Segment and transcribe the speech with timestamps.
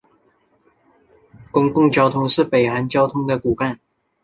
[1.51, 3.79] 公共交通是北韩交通的骨干。